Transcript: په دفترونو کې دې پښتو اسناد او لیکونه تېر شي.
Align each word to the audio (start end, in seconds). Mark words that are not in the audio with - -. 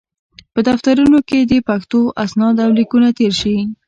په 0.53 0.59
دفترونو 0.67 1.19
کې 1.29 1.39
دې 1.49 1.59
پښتو 1.69 1.99
اسناد 2.23 2.55
او 2.65 2.69
لیکونه 2.77 3.09
تېر 3.17 3.33
شي. 3.41 3.55